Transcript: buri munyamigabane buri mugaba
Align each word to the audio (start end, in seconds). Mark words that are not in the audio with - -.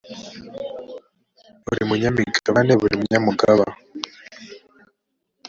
buri 1.65 1.81
munyamigabane 1.89 2.73
buri 2.81 2.95
mugaba 3.25 3.65